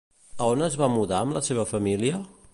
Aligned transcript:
A 0.45 0.47
on 0.53 0.63
es 0.67 0.77
va 0.83 0.89
mudar 0.95 1.21
amb 1.27 1.39
la 1.39 1.45
seva 1.51 1.67
família? 1.75 2.25